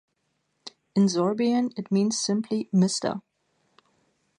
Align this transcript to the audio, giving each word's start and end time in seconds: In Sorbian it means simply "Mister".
In 0.95 1.05
Sorbian 1.09 1.73
it 1.77 1.91
means 1.91 2.17
simply 2.19 2.67
"Mister". 2.73 3.21